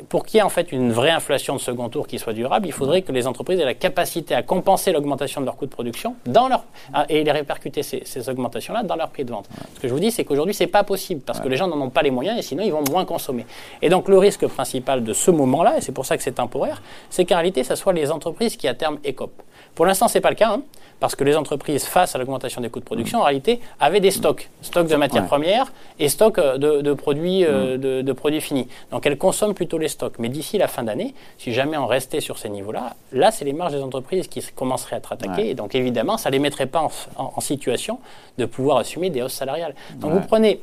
pour 0.09 0.25
qu'il 0.25 0.39
y 0.39 0.41
ait 0.41 0.43
en 0.43 0.49
fait 0.49 0.73
une 0.73 0.93
vraie 0.93 1.11
inflation 1.11 1.55
de 1.55 1.61
second 1.61 1.89
tour 1.89 2.07
qui 2.07 2.19
soit 2.19 2.33
durable, 2.33 2.67
il 2.67 2.73
faudrait 2.73 3.03
que 3.03 3.13
les 3.13 3.27
entreprises 3.27 3.61
aient 3.61 3.65
la 3.65 3.75
capacité 3.75 4.35
à 4.35 4.43
compenser 4.43 4.93
l'augmentation 4.93 5.41
de 5.41 5.47
leur 5.47 5.57
coût 5.57 5.67
de 5.67 5.71
production 5.71 6.17
dans 6.27 6.49
leur, 6.49 6.65
et 7.09 7.25
les 7.25 7.33
répercuter 7.33 7.83
ces, 7.83 8.29
augmentations-là 8.29 8.83
dans 8.83 8.97
leur 8.97 9.11
prix 9.11 9.25
de 9.25 9.31
vente. 9.31 9.49
Ce 9.75 9.81
que 9.81 9.89
je 9.89 9.93
vous 9.93 10.01
dis, 10.01 10.11
c'est 10.11 10.25
qu'aujourd'hui, 10.25 10.55
c'est 10.55 10.67
pas 10.67 10.85
possible 10.85 11.21
parce 11.21 11.41
que 11.41 11.49
les 11.49 11.57
gens 11.57 11.69
n'en 11.69 11.81
ont 11.81 11.91
pas 11.91 12.03
les 12.03 12.11
moyens 12.11 12.39
et 12.39 12.43
sinon 12.49 12.63
ils 12.65 12.73
vont 12.73 12.85
moins 12.91 13.05
consommer. 13.05 13.47
Et 13.83 13.89
donc 13.89 14.09
le 14.09 14.19
risque 14.19 14.47
principal 14.47 15.05
de 15.05 15.13
ce 15.13 15.31
moment-là, 15.31 15.79
et 15.79 15.81
c'est 15.81 15.93
pour 15.93 16.07
ça 16.07 16.17
que 16.17 16.23
c'est 16.23 16.33
temporaire, 16.33 16.83
c'est 17.11 17.25
qu'en 17.25 17.37
réalité, 17.37 17.65
ce 17.65 17.75
soit 17.75 17.93
les 17.93 18.11
entreprises 18.11 18.57
qui 18.57 18.69
à 18.69 18.75
terme 18.75 18.99
écopent. 19.05 19.43
Pour 19.75 19.87
l'instant, 19.87 20.09
c'est 20.09 20.21
pas 20.21 20.31
le 20.31 20.37
cas. 20.37 20.51
Hein 20.55 20.63
parce 21.01 21.15
que 21.15 21.25
les 21.25 21.37
entreprises, 21.37 21.85
face 21.85 22.15
à 22.15 22.19
l'augmentation 22.19 22.61
des 22.61 22.71
coûts 22.71 22.81
de 22.81 22.85
production, 22.85 23.21
en 23.21 23.25
réalité, 23.25 23.61
avaient 23.79 24.01
des 24.01 24.11
stocks, 24.11 24.51
stocks 24.63 24.89
de 24.89 24.97
matières 24.97 25.27
premières 25.27 25.73
et 25.99 26.09
stocks 26.09 26.39
euh, 26.39 26.59
de, 26.59 26.93
produits, 26.93 27.45
euh, 27.45 27.77
mm. 27.77 28.03
de, 28.03 28.13
produits 28.13 28.41
finis. 28.41 28.69
Donc 28.91 29.07
elles 29.07 29.19
consomment 29.19 29.55
plutôt 29.55 29.79
les 29.79 29.89
stocks. 29.89 30.15
Mais 30.19 30.29
d'ici 30.29 30.59
la 30.59 30.69
fin 30.69 30.83
d'année, 30.83 31.15
si 31.39 31.53
jamais 31.53 31.77
on 31.77 31.87
restait 31.87 32.21
sur 32.21 32.39
ces 32.39 32.49
niveaux-là, 32.49 32.95
là, 33.13 33.31
c'est 33.31 33.45
les 33.45 33.53
marges 33.53 33.73
des 33.73 33.83
entreprises 33.83 34.29
qui 34.29 34.43
commenceraient 34.55 34.97
à 34.97 34.99
être 34.99 35.13
attaquées. 35.13 35.51
Et 35.51 35.55
donc 35.55 35.75
évidemment, 35.75 36.17
ça 36.17 36.31
ne 36.31 36.33
les 36.33 36.39
mettrait 36.41 36.67
pas 36.67 36.89
en, 37.17 37.41
situation 37.41 38.01
de 38.37 38.45
pouvoir 38.45 38.79
assumer 38.79 39.11
des 39.11 39.23
hausses 39.23 39.35
salariales. 39.35 39.75
Donc 39.97 40.13
vous 40.13 40.21
prenez... 40.21 40.61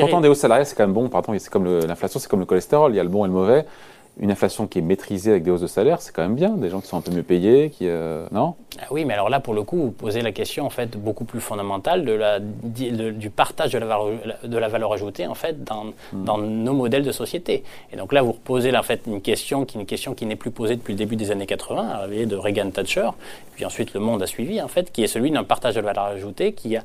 Pourtant, 0.00 0.20
des 0.20 0.28
hausses 0.28 0.38
salariales, 0.38 0.66
c'est 0.66 0.74
quand 0.74 0.84
même 0.84 0.94
bon. 0.94 1.08
Pardon, 1.08 1.34
c'est 1.38 1.50
comme 1.50 1.64
l'inflation, 1.64 2.20
c'est 2.20 2.28
comme 2.28 2.40
le 2.40 2.46
cholestérol. 2.46 2.92
Il 2.92 2.96
y 2.96 3.00
a 3.00 3.02
le 3.02 3.08
bon 3.08 3.24
et 3.24 3.28
le 3.28 3.34
mauvais 3.34 3.66
une 4.20 4.30
inflation 4.30 4.66
qui 4.66 4.78
est 4.78 4.82
maîtrisée 4.82 5.32
avec 5.32 5.42
des 5.42 5.50
hausses 5.50 5.60
de 5.60 5.66
salaire, 5.66 6.00
c'est 6.00 6.14
quand 6.14 6.22
même 6.22 6.36
bien. 6.36 6.50
Des 6.50 6.70
gens 6.70 6.80
qui 6.80 6.86
sont 6.86 6.96
un 6.96 7.00
peu 7.00 7.10
mieux 7.10 7.24
payés, 7.24 7.70
qui 7.70 7.88
euh, 7.88 8.26
non? 8.30 8.54
Ah 8.80 8.86
Oui, 8.90 9.04
mais 9.04 9.14
alors 9.14 9.28
là, 9.28 9.40
pour 9.40 9.54
le 9.54 9.62
coup, 9.62 9.76
vous 9.76 9.90
posez 9.90 10.20
la 10.20 10.30
question 10.30 10.66
en 10.66 10.70
fait 10.70 10.96
beaucoup 10.96 11.24
plus 11.24 11.40
fondamentale 11.40 12.04
de 12.04 12.12
la, 12.12 12.38
du 12.38 13.30
partage 13.30 13.72
de 13.72 13.78
la, 13.78 13.86
valeur, 13.86 14.10
de 14.44 14.58
la 14.58 14.68
valeur 14.68 14.92
ajoutée 14.92 15.26
en 15.26 15.34
fait 15.34 15.64
dans, 15.64 15.86
hmm. 16.12 16.24
dans, 16.24 16.38
nos 16.38 16.72
modèles 16.72 17.02
de 17.02 17.12
société. 17.12 17.64
Et 17.92 17.96
donc 17.96 18.12
là, 18.12 18.22
vous 18.22 18.32
reposez 18.32 18.76
en 18.76 18.82
fait 18.82 19.02
une 19.06 19.20
question 19.20 19.64
qui 19.64 19.78
une 19.78 19.86
question 19.86 20.14
qui 20.14 20.26
n'est 20.26 20.36
plus 20.36 20.52
posée 20.52 20.76
depuis 20.76 20.92
le 20.92 20.98
début 20.98 21.16
des 21.16 21.32
années 21.32 21.46
80, 21.46 21.88
arrivée 21.88 22.26
de 22.26 22.36
Reagan 22.36 22.70
Thatcher, 22.70 23.10
puis 23.56 23.64
ensuite 23.64 23.94
le 23.94 24.00
monde 24.00 24.22
a 24.22 24.26
suivi 24.26 24.62
en 24.62 24.68
fait, 24.68 24.92
qui 24.92 25.02
est 25.02 25.08
celui 25.08 25.32
d'un 25.32 25.44
partage 25.44 25.74
de 25.74 25.80
la 25.80 25.86
valeur 25.88 26.04
ajoutée 26.04 26.52
qui, 26.52 26.76
a, 26.76 26.84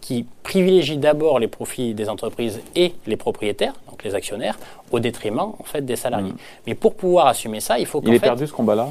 qui 0.00 0.26
privilégie 0.42 0.96
d'abord 0.96 1.38
les 1.38 1.48
profits 1.48 1.92
des 1.92 2.08
entreprises 2.08 2.60
et 2.74 2.94
les 3.06 3.16
propriétaires, 3.16 3.74
donc 3.90 4.02
les 4.04 4.14
actionnaires, 4.14 4.58
au 4.90 5.00
détriment 5.00 5.40
en 5.40 5.64
fait 5.64 5.84
des 5.84 5.96
salariés. 5.96 6.32
Hmm. 6.32 6.69
Mais 6.70 6.76
pour 6.76 6.94
pouvoir 6.94 7.26
assumer 7.26 7.58
ça, 7.58 7.80
il 7.80 7.86
faut 7.86 8.00
Il 8.06 8.14
est 8.14 8.20
perdu 8.20 8.46
ce 8.46 8.52
combat-là 8.52 8.88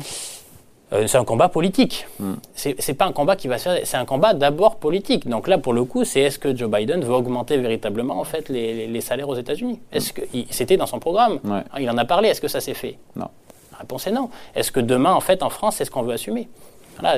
euh, 0.91 1.05
c'est 1.05 1.19
un 1.19 1.23
combat 1.23 1.49
politique. 1.49 2.07
Hmm. 2.19 2.33
Ce 2.55 2.69
C'est 2.79 2.95
pas 2.95 3.05
un 3.05 3.11
combat 3.11 3.35
qui 3.35 3.47
va 3.47 3.59
se 3.59 3.69
faire. 3.69 3.79
C'est 3.83 3.97
un 3.97 4.05
combat 4.05 4.33
d'abord 4.33 4.77
politique. 4.77 5.29
Donc 5.29 5.47
là, 5.47 5.59
pour 5.59 5.71
le 5.71 5.83
coup, 5.83 6.03
c'est 6.03 6.21
est-ce 6.21 6.39
que 6.39 6.55
Joe 6.55 6.67
Biden 6.67 7.03
veut 7.03 7.13
augmenter 7.13 7.57
véritablement 7.57 8.19
en 8.19 8.23
fait 8.23 8.49
les, 8.49 8.99
salaires 9.01 9.29
aux 9.29 9.35
États-Unis? 9.35 9.79
Est-ce 9.91 10.11
que 10.11 10.21
c'était 10.49 10.77
dans 10.77 10.87
son 10.87 10.97
programme 10.97 11.39
Il 11.79 11.87
en 11.91 11.97
a 11.99 12.05
parlé. 12.05 12.29
Est-ce 12.29 12.41
que 12.41 12.47
ça 12.47 12.59
s'est 12.59 12.73
fait? 12.73 12.97
Non. 13.15 13.29
La 13.71 13.77
réponse 13.77 14.07
est 14.07 14.11
non. 14.11 14.31
Est-ce 14.55 14.71
que 14.71 14.79
demain, 14.79 15.13
en 15.13 15.21
fait, 15.21 15.43
en 15.43 15.51
France, 15.51 15.75
c'est 15.75 15.85
ce 15.85 15.91
qu'on 15.91 16.01
veut 16.01 16.13
assumer? 16.13 16.49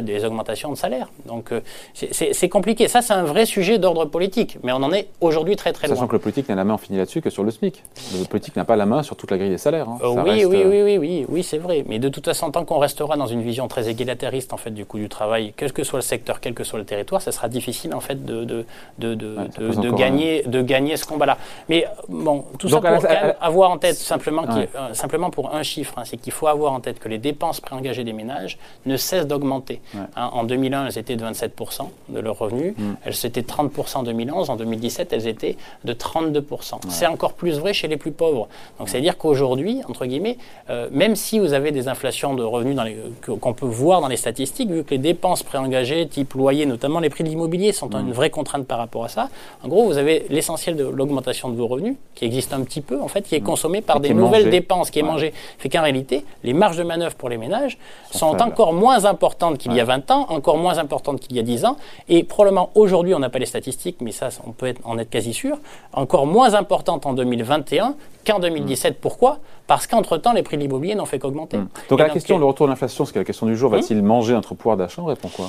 Des 0.02 0.26
augmentations 0.26 0.72
de 0.72 0.78
salaire. 0.78 1.10
Donc 1.26 1.52
euh, 1.52 1.62
c'est 1.94 2.50
compliqué. 2.50 2.88
Ça, 2.88 3.02
c'est 3.02 3.14
un 3.14 3.24
vrai 3.24 3.46
sujet 3.46 3.80
d'ordre 3.80 4.06
politique, 4.06 4.58
mais 4.64 4.72
on 4.72 4.78
en 4.78 4.92
est 4.92 5.08
aujourd'hui 5.20 5.56
très 5.56 5.74
très 5.74 5.88
loin. 5.88 5.96
Sachant 5.96 6.08
que 6.08 6.14
le 6.14 6.20
politique 6.20 6.50
n'a 6.50 6.56
la 6.56 6.64
main 6.64 6.74
en 6.74 6.78
fini 6.78 6.98
là-dessus 6.98 7.22
que 7.22 7.30
sur 7.30 7.44
le 7.44 7.52
SMIC. 7.52 7.82
Le 8.18 8.26
politique 8.26 8.56
n'a 8.56 8.66
pas 8.66 8.76
la 8.76 8.86
main 8.86 9.04
sur 9.04 9.16
toute 9.16 9.32
la 9.32 9.38
grille 9.38 9.50
des 9.50 9.58
salaires. 9.58 9.88
Hein. 9.90 9.98
oui, 10.04 10.46
oui, 10.46 10.64
oui, 10.66 10.82
oui, 10.84 10.98
oui, 10.98 11.26
oui, 11.28 11.44
c'est 11.44 11.58
vrai. 11.58 11.84
Mais 11.88 12.00
de 12.00 12.10
toute 12.10 12.26
façon, 12.26 12.52
tant 12.52 12.66
qu'on 12.66 12.80
restera 12.80 13.18
dans 13.18 13.28
une 13.28 13.42
vision 13.42 13.68
très 13.68 13.90
égalitariste 13.90 14.54
en 14.54 14.58
fait 14.58 14.72
du 14.72 14.86
coût 14.86 15.00
du 15.00 15.10
travail, 15.10 15.54
quel 15.56 15.72
que 15.74 15.84
soit 15.84 16.00
le 16.00 16.04
secteur, 16.04 16.40
quel 16.40 16.54
que 16.54 16.64
soit 16.64 16.80
le 16.80 16.86
territoire, 16.86 17.22
ça 17.22 17.32
sera 17.32 17.48
difficile 17.50 17.94
en 17.94 18.00
fait 18.00 18.26
de, 18.26 18.44
de, 18.44 18.66
de, 19.00 19.16
de, 19.16 19.92
gagner, 19.92 20.44
de 20.44 20.62
gagner 20.62 20.98
ce 20.98 21.06
combat-là. 21.06 21.38
Mais 21.70 21.86
bon, 22.08 22.46
tout 22.60 22.70
ça 22.70 22.82
pour 22.82 23.06
avoir 23.40 23.72
en 23.72 23.78
tête 23.78 23.96
simplement, 23.96 24.44
euh, 24.50 24.94
simplement 24.94 25.30
pour 25.30 25.54
un 25.56 25.64
chiffre, 25.64 25.94
hein, 25.98 26.04
c'est 26.06 26.18
qu'il 26.18 26.34
faut 26.34 26.48
avoir 26.48 26.74
en 26.74 26.80
tête 26.80 27.00
que 27.00 27.10
les 27.10 27.18
dépenses 27.18 27.62
préengagées 27.62 28.04
des 28.04 28.14
ménages 28.14 28.58
ne 28.86 28.98
cessent 28.98 29.28
d'augmenter. 29.28 29.71
Hein, 29.96 30.30
en 30.34 30.44
2001, 30.44 30.88
elles 30.88 30.98
étaient 30.98 31.16
de 31.16 31.24
27% 31.24 31.88
de 32.10 32.20
leurs 32.20 32.38
revenus. 32.38 32.74
Mm. 32.78 32.94
Elles 33.06 33.26
étaient 33.26 33.42
30% 33.42 33.98
en 33.98 34.04
2011. 34.04 34.50
En 34.50 34.56
2017, 34.56 35.14
elles 35.14 35.28
étaient 35.28 35.58
de 35.86 35.94
32%. 35.94 36.76
C'est 36.90 37.08
encore 37.08 37.34
plus 37.34 37.60
vrai 37.60 37.74
chez 37.74 37.88
les 37.88 37.98
plus 37.98 38.12
pauvres. 38.12 38.48
Donc, 38.80 38.90
c'est-à-dire 38.90 39.18
qu'aujourd'hui, 39.18 39.82
entre 39.88 40.06
guillemets, 40.06 40.38
euh, 40.70 40.90
même 40.92 41.16
si 41.16 41.40
vous 41.40 41.54
avez 41.54 41.72
des 41.72 41.88
inflations 41.88 42.34
de 42.34 42.44
revenus 42.44 42.78
qu'on 43.26 43.54
peut 43.54 43.66
voir 43.66 44.02
dans 44.02 44.08
les 44.08 44.18
statistiques, 44.18 44.70
vu 44.70 44.84
que 44.84 44.92
les 44.92 44.98
dépenses 44.98 45.44
préengagées, 45.44 46.08
type 46.08 46.34
loyer, 46.34 46.66
notamment 46.66 47.00
les 47.00 47.10
prix 47.10 47.24
de 47.24 47.30
l'immobilier, 47.30 47.72
sont 47.72 47.90
mm. 47.90 48.08
une 48.08 48.14
vraie 48.14 48.30
contrainte 48.30 48.66
par 48.66 48.78
rapport 48.78 49.06
à 49.06 49.10
ça, 49.10 49.30
en 49.64 49.68
gros, 49.68 49.86
vous 49.86 49.98
avez 49.98 50.26
l'essentiel 50.30 50.76
de 50.76 50.86
l'augmentation 50.86 51.50
de 51.50 51.56
vos 51.56 51.68
revenus, 51.68 51.96
qui 52.16 52.26
existe 52.26 52.54
un 52.54 52.62
petit 52.62 52.82
peu, 52.82 53.02
en 53.02 53.08
fait, 53.08 53.22
qui 53.22 53.36
est 53.36 53.40
mm. 53.40 53.44
consommé 53.44 53.82
par 53.82 54.00
des 54.00 54.14
nouvelles 54.14 54.50
dépenses, 54.50 54.92
qui 54.92 55.00
est 55.00 55.04
mangé. 55.04 55.34
Fait 55.58 55.70
qu'en 55.70 55.82
réalité, 55.82 56.26
les 56.44 56.54
marges 56.54 56.78
de 56.78 56.84
manœuvre 56.84 57.16
pour 57.16 57.30
les 57.30 57.38
ménages 57.38 57.78
sont, 58.12 58.42
encore 58.42 58.74
moins 58.74 59.06
importantes 59.06 59.58
qu'il 59.62 59.74
y 59.74 59.80
a 59.80 59.86
20 59.86 60.10
ans, 60.12 60.26
encore 60.30 60.58
moins 60.58 60.80
importante 60.80 61.20
qu'il 61.20 61.36
y 61.36 61.40
a 61.40 61.44
10 61.44 61.66
ans, 61.66 61.78
et 62.10 62.24
probablement 62.24 62.72
aujourd'hui, 62.74 63.14
on 63.14 63.20
n'a 63.20 63.30
pas 63.30 63.40
les 63.40 63.46
statistiques, 63.46 63.98
mais 64.02 64.12
ça, 64.12 64.30
on 64.46 64.52
peut 64.52 64.74
en 64.84 64.98
être 64.98 65.10
quasi 65.10 65.34
sûr, 65.34 65.58
encore 65.94 66.26
moins 66.26 66.56
importante 66.56 67.06
en 67.06 67.14
2021 67.14 67.94
qu'en 68.26 68.40
2017. 68.40 69.00
Pourquoi? 69.00 69.38
Parce 69.68 69.86
qu'entre-temps, 69.86 70.34
les 70.34 70.44
prix 70.44 70.58
de 70.58 70.64
l'immobilier 70.64 70.96
n'ont 70.96 71.06
fait 71.06 71.20
qu'augmenter. 71.20 71.58
Hmm. 71.58 71.68
Donc, 71.90 72.00
la 72.00 72.10
question, 72.10 72.40
le 72.40 72.46
retour 72.46 72.66
de 72.66 72.72
l'inflation, 72.72 73.06
c'est 73.06 73.16
la 73.16 73.24
question 73.24 73.46
du 73.46 73.56
jour, 73.56 73.70
va-t-il 73.70 74.02
hmm 74.02 74.02
manger 74.02 74.34
notre 74.34 74.56
pouvoir 74.56 74.78
d'achat? 74.78 75.02
On 75.02 75.06
répond 75.06 75.30
quoi? 75.30 75.48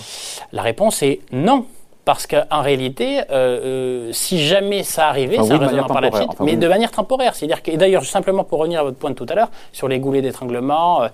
La 0.53 0.63
réponse 0.63 1.03
est 1.03 1.21
non. 1.33 1.65
Parce 2.05 2.27
qu'en 2.27 2.63
réalité, 2.63 3.21
euh, 3.21 3.23
euh, 3.31 4.13
si 4.13 4.45
jamais 4.45 4.83
ça 4.83 5.07
arrivait, 5.07 5.37
ça 5.37 5.55
oui, 5.55 5.79
par 5.87 6.01
la 6.01 6.11
suite, 6.11 6.31
mais 6.41 6.57
de 6.57 6.67
manière 6.67 6.91
temporaire. 6.91 7.37
C'est-à-dire 7.37 7.63
que, 7.63 7.71
d'ailleurs, 7.77 8.05
simplement 8.05 8.43
pour 8.43 8.59
revenir 8.59 8.81
à 8.81 8.83
votre 8.83 8.97
point 8.97 9.11
de 9.11 9.15
tout 9.15 9.27
à 9.29 9.37
l'heure, 9.37 9.51
sur 9.73 9.87
les 9.87 10.01
goulets 10.01 10.21
d'étranglement, 10.21 11.03
euh, 11.03 11.09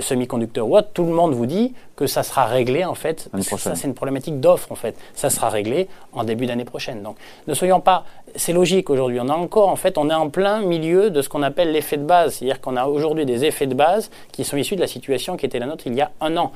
semi-conducteurs 0.00 0.68
ou 0.68 0.76
autre, 0.76 0.88
tout 0.92 1.04
le 1.04 1.12
monde 1.12 1.32
vous 1.32 1.46
dit 1.46 1.72
que 1.96 2.06
ça 2.06 2.22
sera 2.22 2.44
réglé, 2.44 2.84
en 2.84 2.94
fait. 2.94 3.30
Ça, 3.40 3.74
c'est 3.74 3.86
une 3.86 3.94
problématique 3.94 4.38
d'offre, 4.38 4.70
en 4.72 4.74
fait. 4.74 4.94
Ça 5.14 5.30
sera 5.30 5.48
réglé 5.48 5.88
en 6.12 6.22
début 6.22 6.44
d'année 6.44 6.66
prochaine. 6.66 7.02
Donc, 7.02 7.16
ne 7.46 7.54
soyons 7.54 7.80
pas. 7.80 8.04
C'est 8.34 8.52
logique 8.52 8.90
aujourd'hui. 8.90 9.18
On 9.22 9.30
a 9.30 9.34
encore, 9.34 9.70
en 9.70 9.76
fait, 9.76 9.96
on 9.96 10.10
est 10.10 10.14
en 10.14 10.28
plein 10.28 10.60
milieu 10.60 11.08
de 11.08 11.22
ce 11.22 11.30
qu'on 11.30 11.42
appelle 11.42 11.72
l'effet 11.72 11.96
de 11.96 12.04
base. 12.04 12.34
C'est-à-dire 12.34 12.60
qu'on 12.60 12.76
a 12.76 12.84
aujourd'hui 12.84 13.24
des 13.24 13.46
effets 13.46 13.66
de 13.66 13.74
base 13.74 14.10
qui 14.32 14.44
sont 14.44 14.58
issus 14.58 14.76
de 14.76 14.82
la 14.82 14.86
situation 14.86 15.38
qui 15.38 15.46
était 15.46 15.58
la 15.58 15.64
nôtre 15.64 15.84
il 15.86 15.94
y 15.94 16.02
a 16.02 16.10
un 16.20 16.36
an. 16.36 16.52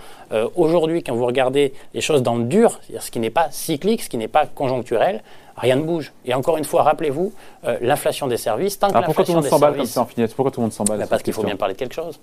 aujourd'hui, 0.57 1.03
quand 1.03 1.15
vous 1.15 1.25
regardez 1.25 1.73
les 1.95 2.03
choses 2.03 2.23
dans 2.23 2.35
le 2.35 2.45
dur, 2.45 2.79
c'est-à-dire 2.83 3.03
ce 3.03 3.11
qui 3.11 3.21
n'est 3.21 3.31
pas 3.31 3.49
cyclique, 3.71 4.03
ce 4.03 4.09
qui 4.09 4.17
n'est 4.17 4.29
pas 4.29 4.47
conjoncturel, 4.47 5.23
rien 5.57 5.77
ne 5.77 5.83
bouge. 5.83 6.13
Et 6.25 6.35
encore 6.35 6.57
une 6.57 6.65
fois, 6.65 6.83
rappelez-vous, 6.83 7.33
euh, 7.65 7.77
l'inflation 7.83 8.27
des 8.27 8.37
services, 8.37 8.79
tant 8.79 8.91
que 8.91 9.05
pourquoi 9.05 9.25
tout 9.25 9.33
le 9.33 9.37
monde 9.37 9.47
s'emballe 9.47 9.77
comme 9.77 9.87
ça 9.87 10.01
en 10.01 10.07
finesse? 10.07 10.33
Pourquoi 10.35 10.51
tout 10.51 10.61
le 10.61 10.65
monde 10.65 10.73
s'emballe 10.73 10.99
bah, 10.99 11.07
Parce 11.09 11.23
qu'il 11.23 11.33
faut 11.33 11.43
bien 11.43 11.57
parler 11.57 11.75
de 11.75 11.79
quelque 11.79 11.95
chose. 11.95 12.19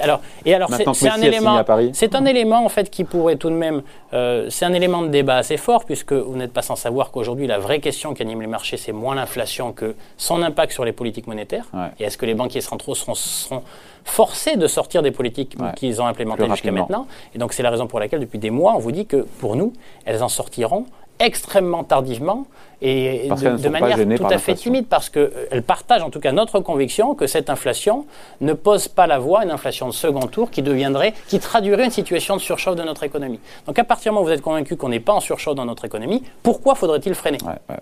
alors, 0.00 0.20
et 0.44 0.54
alors, 0.54 0.70
c'est 0.72 1.08
un 1.08 1.20
élément, 1.20 1.62
c'est 1.92 2.14
un 2.14 2.24
élément 2.24 2.64
en 2.64 2.68
fait 2.68 2.88
qui 2.88 3.04
pourrait 3.04 3.36
tout 3.36 3.50
de 3.50 3.54
même, 3.54 3.82
euh, 4.12 4.48
c'est 4.48 4.64
un 4.64 4.72
élément 4.72 5.02
de 5.02 5.08
débat 5.08 5.36
assez 5.36 5.56
fort 5.56 5.84
puisque 5.84 6.12
vous 6.12 6.36
n'êtes 6.36 6.52
pas 6.52 6.62
sans 6.62 6.76
savoir 6.76 7.10
qu'aujourd'hui 7.10 7.46
la 7.46 7.58
vraie 7.58 7.80
question 7.80 8.14
qui 8.14 8.22
anime 8.22 8.40
les 8.40 8.46
marchés, 8.46 8.76
c'est 8.76 8.92
moins 8.92 9.14
l'inflation 9.14 9.72
que 9.72 9.94
son 10.16 10.42
impact 10.42 10.72
sur 10.72 10.84
les 10.84 10.92
politiques 10.92 11.26
monétaires. 11.26 11.66
Et 11.98 12.04
est-ce 12.04 12.16
que 12.16 12.26
les 12.26 12.34
banquiers 12.34 12.60
centraux 12.60 12.94
seront, 12.94 13.14
seront 13.14 13.62
forcés 14.04 14.56
de 14.56 14.66
sortir 14.66 15.02
des 15.02 15.10
politiques 15.10 15.56
qu'ils 15.76 16.00
ont 16.00 16.06
implémentées 16.06 16.48
jusqu'à 16.48 16.72
maintenant. 16.72 17.06
Et 17.34 17.38
donc 17.38 17.52
c'est 17.52 17.62
la 17.62 17.70
raison 17.70 17.86
pour 17.86 18.00
laquelle 18.00 18.20
depuis 18.20 18.38
des 18.38 18.50
mois 18.50 18.74
on 18.74 18.78
vous 18.78 18.92
dit 18.92 19.06
que 19.06 19.26
pour 19.38 19.56
nous, 19.56 19.72
elles 20.04 20.22
en 20.22 20.28
sortiront 20.28 20.86
extrêmement 21.22 21.84
tardivement 21.84 22.46
et 22.84 23.28
de, 23.28 23.68
manière 23.68 23.96
tout 24.18 24.26
à 24.26 24.38
fait 24.38 24.54
timide 24.54 24.86
parce 24.88 25.08
qu'elles 25.08 25.62
partagent 25.64 26.02
en 26.02 26.10
tout 26.10 26.18
cas 26.18 26.32
notre 26.32 26.58
conviction 26.58 27.14
que 27.14 27.28
cette 27.28 27.48
inflation 27.48 28.06
ne 28.40 28.52
pose 28.54 28.88
pas 28.88 29.06
la 29.06 29.20
voie 29.20 29.40
à 29.40 29.44
une 29.44 29.52
inflation 29.52 29.86
de 29.86 29.92
second 29.92 30.26
tour 30.26 30.50
qui 30.50 30.62
deviendrait, 30.62 31.14
qui 31.28 31.38
traduirait 31.38 31.84
une 31.84 31.92
situation 31.92 32.34
de 32.34 32.40
surchauffe 32.40 32.74
de 32.74 32.82
notre 32.82 33.04
économie. 33.04 33.38
Donc 33.66 33.78
à 33.78 33.84
partir 33.84 34.10
du 34.10 34.14
moment 34.14 34.22
où 34.22 34.26
vous 34.26 34.34
êtes 34.34 34.42
convaincu 34.42 34.76
qu'on 34.76 34.88
n'est 34.88 34.98
pas 34.98 35.12
en 35.12 35.20
surchauffe 35.20 35.54
dans 35.54 35.64
notre 35.64 35.84
économie, 35.84 36.24
pourquoi 36.42 36.74
faudrait-il 36.74 37.14
freiner? 37.14 37.38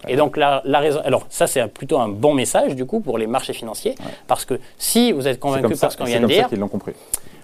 Et 0.06 0.16
donc 0.16 0.36
la, 0.36 0.60
la, 0.66 0.80
raison, 0.80 1.00
alors 1.02 1.24
ça 1.30 1.46
c'est 1.46 1.66
plutôt 1.68 1.98
un 1.98 2.08
bon 2.08 2.34
message 2.34 2.76
du 2.76 2.84
coup 2.84 3.00
pour 3.00 3.16
les 3.16 3.26
marchés 3.26 3.54
financiers 3.54 3.94
parce 4.26 4.44
que 4.44 4.60
si 4.76 5.12
vous 5.12 5.26
êtes 5.26 5.40
convaincu 5.40 5.76
par 5.76 5.90
ce 5.90 5.96
qu'on 5.96 6.04
vient 6.04 6.20
de 6.20 6.26
dire, 6.26 6.48
l'ont 6.52 6.68
compris. 6.68 6.92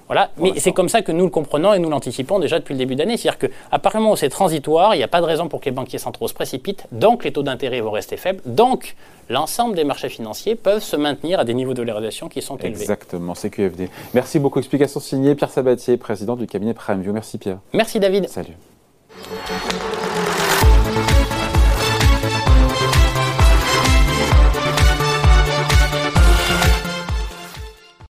Voilà, 0.07 0.31
mais 0.39 0.53
c'est 0.59 0.73
comme 0.73 0.89
ça 0.89 1.03
que 1.03 1.11
nous 1.13 1.25
le 1.25 1.31
comprenons 1.31 1.75
et 1.75 1.79
nous 1.79 1.91
l'anticipons 1.91 2.39
déjà 2.39 2.59
depuis 2.59 2.75
le 2.75 2.79
début 2.79 2.95
d'année. 2.95 3.17
C'est-à-dire 3.17 3.39
qu'à 3.39 3.79
partir 3.79 3.99
du 3.99 4.03
moment 4.05 4.13
où 4.13 4.17
c'est 4.17 4.29
transitoire, 4.29 4.95
il 4.95 4.99
n'y 4.99 5.05
a 5.05 5.09
pas 5.09 5.21
de 5.21 5.27
raison 5.27 5.49
pour 5.49 5.61
que 5.61 5.65
les 5.65 5.73
banquiers 5.73 5.99
centraux 5.99 6.29
se 6.29 6.35
précipitent, 6.35 6.87
donc 6.93 7.25
les 7.25 7.33
taux 7.33 7.43
d'intérêt 7.43 7.81
vont 7.81 7.91
rester 7.91 8.17
faibles, 8.17 8.41
donc 8.47 8.95
l'ensemble 9.29 9.75
des 9.75 9.85
marchés 9.85 10.09
financiers 10.09 10.55
peuvent 10.55 10.83
se 10.83 10.97
maintenir 10.97 11.41
à 11.41 11.45
des 11.45 11.55
niveaux 11.55 11.75
de 11.75 11.83
valorisation 11.83 12.29
qui 12.29 12.41
sont 12.43 12.57
élevés. 12.59 12.83
Exactement, 12.83 13.35
c'est 13.35 13.51
QFD. 13.51 13.89
Merci 14.15 14.39
beaucoup. 14.39 14.61
Explication 14.61 15.01
signée 15.01 15.35
Pierre 15.35 15.51
Sabatier, 15.51 15.97
président 15.97 16.37
du 16.37 16.47
cabinet 16.47 16.75
PrimeView. 16.75 17.13
Merci 17.13 17.39
Pierre. 17.39 17.59
Merci 17.73 17.99
David. 17.99 18.29
Salut. 18.29 18.55